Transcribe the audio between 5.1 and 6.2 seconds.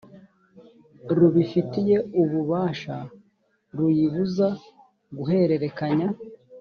guhererekanya